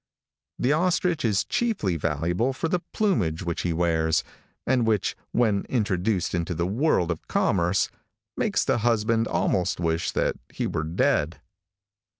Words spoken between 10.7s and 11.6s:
dead.